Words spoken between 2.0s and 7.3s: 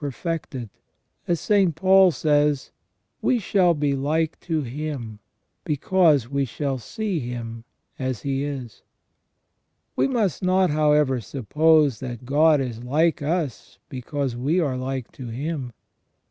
says:" We shall be like to him, because we shall see